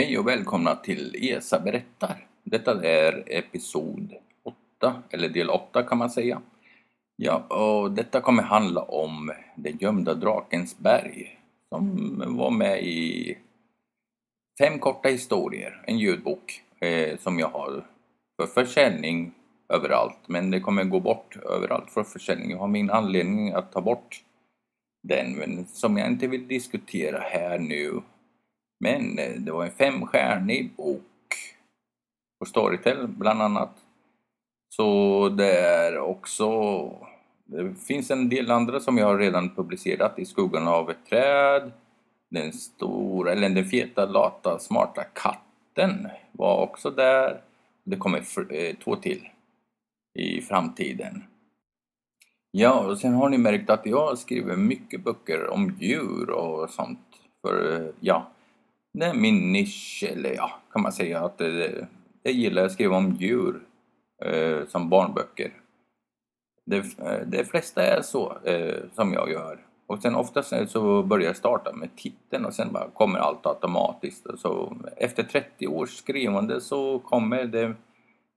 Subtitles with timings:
[0.00, 2.26] Hej och välkomna till ESA berättar.
[2.44, 4.14] Detta är episod
[4.78, 6.42] 8, eller del 8 kan man säga.
[7.16, 11.38] Ja, och detta kommer handla om den gömda drakens berg
[11.68, 13.38] som var med i
[14.58, 17.86] Fem korta historier, en ljudbok eh, som jag har
[18.36, 19.32] för försäljning
[19.68, 20.18] överallt.
[20.26, 22.50] Men det kommer gå bort överallt för försäljning.
[22.50, 24.22] Jag har min anledning att ta bort
[25.02, 28.00] den, men som jag inte vill diskutera här nu
[28.80, 31.02] men eh, det var en femstjärnig bok
[32.38, 33.74] på Storytel bland annat.
[34.68, 36.48] Så det är också...
[37.44, 40.18] Det finns en del andra som jag har redan publicerat.
[40.18, 41.72] I skuggan av ett träd.
[42.30, 47.40] Den stora, eller den feta, lata, smarta katten var också där.
[47.84, 48.18] Det kommer
[48.52, 49.28] eh, två till
[50.14, 51.24] i framtiden.
[52.50, 57.00] Ja, och sen har ni märkt att jag skriver mycket böcker om djur och sånt.
[57.42, 58.30] För eh, ja,
[58.98, 61.86] det är min nisch, eller ja, kan man säga att det,
[62.22, 63.60] jag gillar att skriva om djur
[64.24, 65.52] eh, som barnböcker.
[66.66, 69.64] Det, eh, det flesta är så eh, som jag gör.
[69.86, 74.26] Och sen oftast så börjar jag starta med titeln och sen bara kommer allt automatiskt.
[74.38, 77.74] Så efter 30 års skrivande så kommer det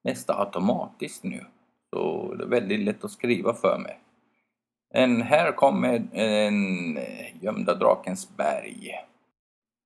[0.04, 1.45] nästa automatiskt nu.
[1.89, 4.00] Så det är väldigt lätt att skriva för mig.
[4.94, 8.92] En, här kommer en eh, Gömda Drakens berg.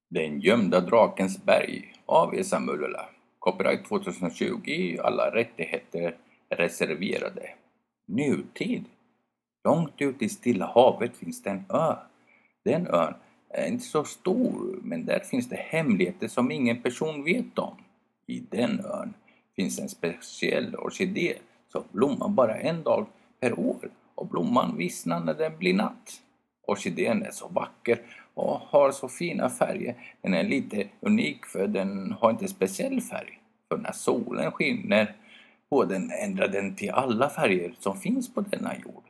[0.09, 3.09] Den gömda drakens berg av Esa Mullula.
[3.39, 6.15] Copyright 2020, alla rättigheter
[6.49, 7.49] reserverade.
[8.07, 8.85] Nutid.
[9.63, 11.95] Långt ute i Stilla havet finns det en ö.
[12.63, 13.13] Den ön
[13.49, 17.75] är inte så stor, men där finns det hemligheter som ingen person vet om.
[18.27, 19.13] I den ön
[19.55, 21.33] finns en speciell orkidé
[21.71, 23.05] som blommar bara en dag
[23.39, 26.21] per år och blomman vissnar när det blir natt.
[26.67, 28.01] Orkidén är så vacker
[28.35, 29.95] och har så fina färger.
[30.21, 33.39] Den är lite unik för den har inte speciell färg.
[33.69, 35.15] För när solen skiner
[35.69, 39.03] på den ändrar den till alla färger som finns på denna jord.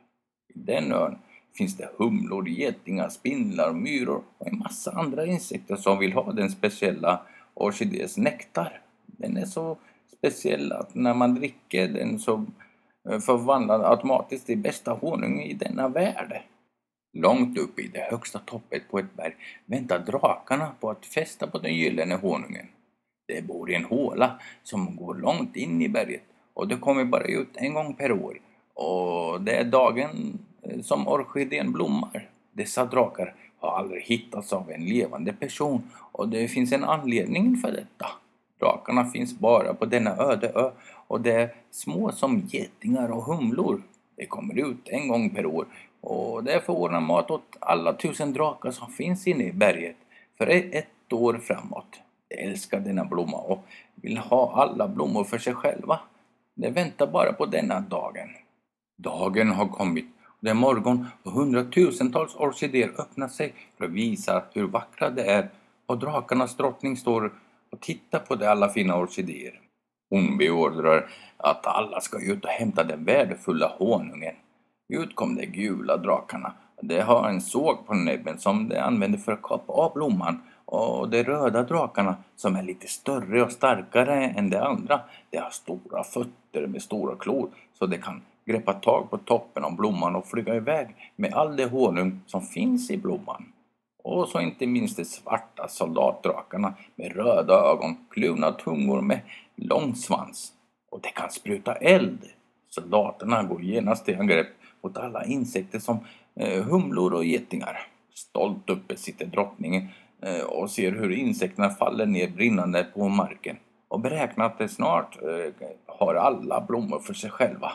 [0.54, 1.18] I den ön
[1.56, 6.50] finns det humlor, getingar, spindlar, myror och en massa andra insekter som vill ha den
[6.50, 7.20] speciella
[7.54, 8.80] orkidés nektar.
[9.06, 9.76] Den är så
[10.18, 12.44] speciell att när man dricker den så
[13.08, 16.42] eh, förvandlar den automatiskt till bästa honung i denna värld.
[17.18, 19.34] Långt upp i det högsta toppet på ett berg
[19.66, 22.66] väntar drakarna på att fästa på den gyllene honungen.
[23.28, 26.22] De bor i en håla som går långt in i berget
[26.54, 28.40] och det kommer bara ut en gång per år.
[28.74, 32.28] Och det är dagen eh, som orkidén blommar.
[32.52, 37.72] Dessa drakar har aldrig hittats av en levande person och det finns en anledning för
[37.72, 38.06] detta.
[38.60, 40.70] Drakarna finns bara på denna öde ö
[41.06, 43.82] och de är små som getingar och humlor.
[44.16, 45.66] De kommer ut en gång per år
[46.00, 49.96] och det förordnar mat åt alla tusen drakar som finns inne i berget
[50.38, 52.00] för e- ett år framåt.
[52.28, 56.00] De älskar denna blomma och vill ha alla blommor för sig själva.
[56.54, 58.28] De väntar bara på denna dagen.
[58.96, 64.44] Dagen har kommit och det är morgon och hundratusentals orkidéer öppnar sig för att visa
[64.52, 65.48] hur vackra de är
[65.86, 67.32] och drakarnas drottning står
[67.70, 69.60] och tittar på de alla fina orkidéer.
[70.10, 74.34] Hon beordrar att alla ska ut och hämta den värdefulla honungen.
[74.88, 76.52] Ut kom de gula drakarna.
[76.82, 81.08] De har en såg på näbben som de använder för att kapa av blomman och
[81.08, 85.00] de röda drakarna som är lite större och starkare än de andra,
[85.30, 89.76] de har stora fötter med stora klor så de kan greppa tag på toppen av
[89.76, 93.44] blomman och flyga iväg med all det honung som finns i blomman.
[94.08, 99.20] Och så inte minst de svarta soldatdrakarna med röda ögon, kluvna tungor med
[99.56, 100.52] lång svans.
[100.90, 102.18] Och det kan spruta eld.
[102.70, 104.46] Soldaterna går genast till angrepp
[104.82, 105.98] mot alla insekter som
[106.34, 107.86] eh, humlor och getingar.
[108.14, 109.88] Stolt uppe sitter drottningen
[110.22, 113.56] eh, och ser hur insekterna faller ner brinnande på marken
[113.88, 117.72] och beräknar att de snart eh, har alla blommor för sig själva.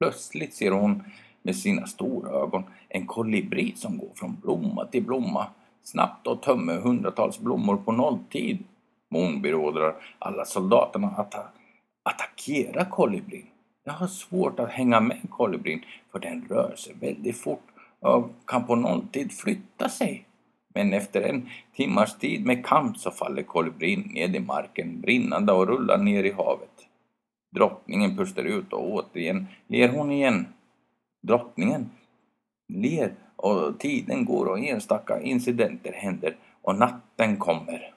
[0.00, 1.02] Plötsligt ser hon
[1.42, 5.46] med sina stora ögon en kolibri som går från blomma till blomma
[5.82, 8.58] snabbt och tömmer hundratals blommor på nolltid.
[9.10, 11.34] Mon beordrar alla soldaterna att
[12.02, 13.46] attackera kolibrin.
[13.84, 17.66] Jag har svårt att hänga med kolibrin för den rör sig väldigt fort
[18.00, 20.26] och kan på nolltid flytta sig.
[20.74, 25.68] Men efter en timmars tid med kamp så faller kolibrin ned i marken brinnande och
[25.68, 26.86] rullar ner i havet.
[27.54, 30.46] Drottningen pustar ut och återigen ler hon igen.
[31.22, 31.90] Drottningen
[32.68, 37.94] ler och tiden går och enstaka incidenter händer och natten kommer.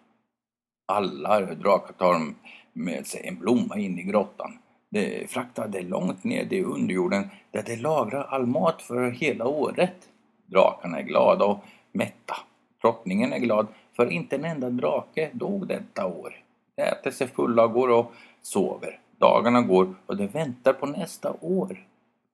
[0.88, 2.34] Alla drakar tar
[2.74, 4.58] med sig en blomma in i grottan.
[4.90, 10.10] De fraktade långt ner i underjorden där de lagrar all mat för hela året.
[10.46, 12.36] Drakarna är glada och mätta.
[12.82, 16.42] Drottningen är glad för inte en enda drake dog detta år.
[16.76, 18.12] De äter sig fulla, och går och
[18.42, 19.00] sover.
[19.18, 21.86] Dagarna går och de väntar på nästa år.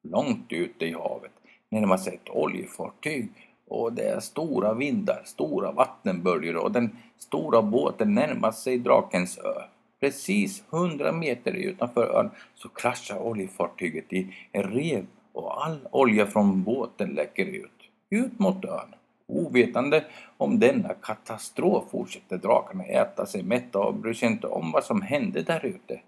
[0.03, 1.31] Långt ute i havet
[1.69, 3.29] närmar sig ett oljefartyg
[3.67, 9.61] och det är stora vindar, stora vattenböljor och den stora båten närmar sig Drakens ö.
[9.99, 16.63] Precis hundra meter utanför ön så kraschar oljefartyget i en rev och all olja från
[16.63, 18.95] båten läcker ut, ut mot ön.
[19.27, 20.05] Ovetande
[20.37, 25.01] om denna katastrof fortsätter drakarna äta sig mätta och bryr sig inte om vad som
[25.01, 26.01] hände där ute.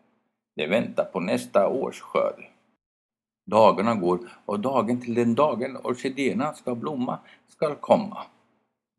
[0.56, 2.52] De väntar på nästa års skörd.
[3.45, 8.18] Dagarna går och dagen till den dagen orkidéerna ska blomma skall komma.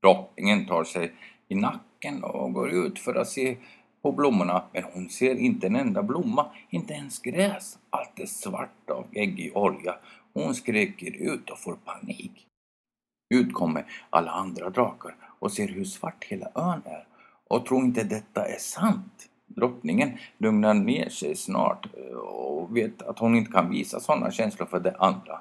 [0.02, 1.12] Drottningen tar sig
[1.49, 3.56] i nacken och går ut för att se
[4.02, 7.79] på blommorna men hon ser inte en enda blomma, inte ens gräs.
[7.91, 9.94] Allt är svart av äggig olja.
[10.32, 12.46] Hon skriker ut och får panik.
[13.35, 17.06] Ut kommer alla andra drakar och ser hur svart hela ön är
[17.49, 19.29] och tror inte detta är sant.
[19.54, 24.66] Drottningen lugnar ner sig snart eh, och vet att hon inte kan visa sådana känslor
[24.66, 25.40] för de andra.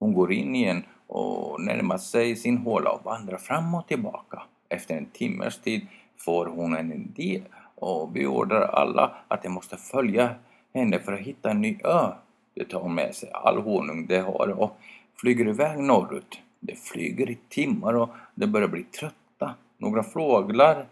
[0.00, 4.42] Hon går in igen och närmar sig sin håla och vandrar fram och tillbaka.
[4.68, 5.86] Efter en timmes tid
[6.16, 7.42] får hon en idé
[7.74, 10.34] och beordrar alla att de måste följa
[10.74, 12.12] henne för att hitta en ny ö.
[12.54, 14.76] De tar med sig all honung de har och
[15.20, 16.38] flyger iväg norrut.
[16.60, 19.54] De flyger i timmar och de börjar bli trötta.
[19.78, 20.86] Några fåglar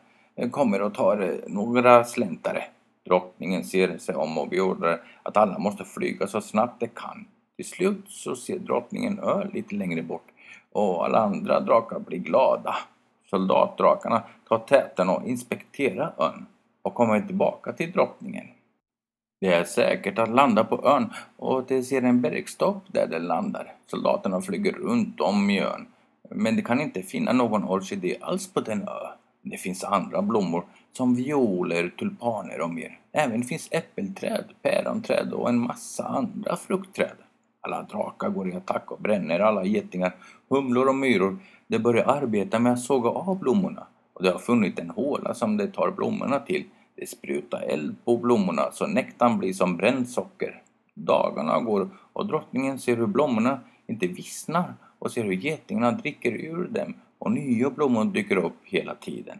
[0.51, 2.65] kommer och tar några släntare.
[3.07, 7.25] Drottningen ser sig om och beordrar att alla måste flyga så snabbt de kan.
[7.57, 10.27] Till slut så ser drottningen ö lite längre bort
[10.73, 12.77] och alla andra drakar blir glada.
[13.31, 16.47] Soldatdrakarna tar täten och inspekterar ön
[16.83, 18.47] och kommer tillbaka till drottningen.
[19.41, 23.73] Det är säkert att landa på ön och de ser en bergstopp där de landar.
[23.87, 25.87] Soldaterna flyger runt om i ön
[26.31, 29.28] men de kan inte finna någon orkidé alls på den ön.
[29.51, 32.99] Det finns andra blommor som violer, tulpaner och mer.
[33.13, 37.17] Även finns äppelträd, päronträd och en massa andra fruktträd.
[37.61, 40.15] Alla drakar går i attack och bränner alla getingar,
[40.49, 41.39] humlor och myror.
[41.67, 45.57] De börjar arbeta med att såga av blommorna och de har funnit en håla som
[45.57, 46.65] de tar blommorna till.
[46.97, 50.63] De sprutar eld på blommorna så nektarn blir som bränt socker.
[50.95, 56.69] Dagarna går och drottningen ser hur blommorna inte vissnar och ser hur getingarna dricker ur
[56.69, 59.39] dem och nya blommor dyker upp hela tiden.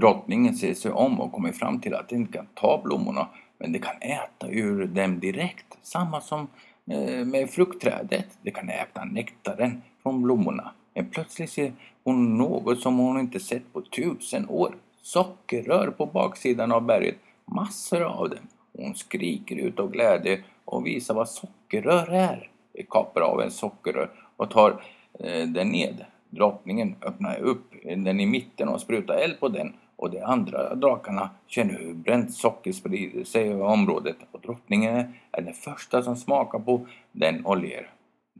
[0.00, 3.28] Drottningen ser sig om och kommer fram till att de inte kan ta blommorna
[3.58, 5.78] men de kan äta ur dem direkt.
[5.82, 6.48] Samma som
[6.90, 8.38] eh, med fruktträdet.
[8.42, 10.72] De kan äta nektaren från blommorna.
[10.94, 11.72] Men plötsligt ser
[12.04, 14.74] hon något som hon inte sett på tusen år.
[15.02, 17.16] Sockerrör på baksidan av berget.
[17.44, 18.48] Massor av dem.
[18.78, 22.50] Hon skriker ut av glädje och visar vad sockerrör är.
[22.72, 24.84] De kapar av en sockerrör och tar
[25.20, 26.04] eh, den ned.
[26.30, 31.30] Drottningen öppnar upp den i mitten och sprutar eld på den och de andra drakarna
[31.46, 36.58] känner hur bränt socker sprider sig över området och drottningen är den första som smakar
[36.58, 37.90] på den och ler.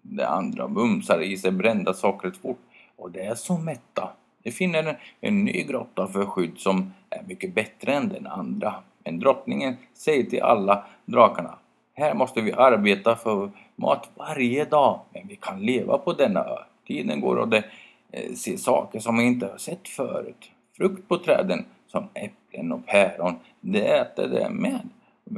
[0.02, 2.60] De andra mumsar i sig brända sockret fort
[2.96, 4.10] och de är så mätta.
[4.42, 8.74] De finner en ny grotta för skydd som är mycket bättre än den andra.
[9.04, 11.58] Men drottningen säger till alla drakarna
[11.98, 16.58] här måste vi arbeta för mat varje dag, men vi kan leva på denna ö.
[16.86, 17.64] Tiden går och det
[18.12, 20.50] eh, ser saker som man inte har sett förut.
[20.76, 24.88] Frukt på träden som äpplen och päron, det äter de med.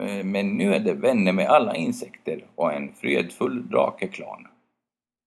[0.03, 4.47] Eh, men nu är det vänner med alla insekter och en fredfull drakeklan.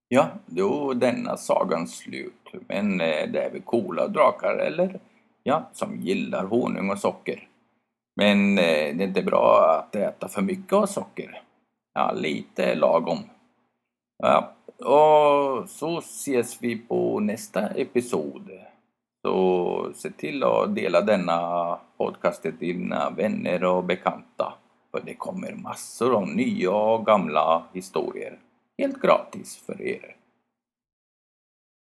[0.08, 2.50] Ja, då är denna sagan slut.
[2.68, 5.00] Men eh, det är väl coola drakar, eller?
[5.44, 7.48] Ja, som gillar honung och socker.
[8.16, 11.42] Men det är inte bra att äta för mycket av socker.
[11.94, 13.20] Ja, lite lagom.
[14.18, 14.52] Ja,
[14.84, 18.50] och så ses vi på nästa episod.
[19.22, 24.54] Så se till att dela denna podcast till dina vänner och bekanta.
[24.92, 28.40] För det kommer massor av nya och gamla historier.
[28.78, 30.16] Helt gratis för er.